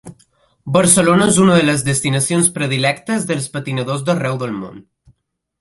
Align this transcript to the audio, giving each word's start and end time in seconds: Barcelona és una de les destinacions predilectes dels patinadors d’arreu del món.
Barcelona 0.77 1.27
és 1.33 1.37
una 1.43 1.57
de 1.59 1.67
les 1.67 1.83
destinacions 1.89 2.49
predilectes 2.57 3.29
dels 3.33 3.49
patinadors 3.59 4.07
d’arreu 4.09 4.45
del 4.47 4.61
món. 4.65 4.85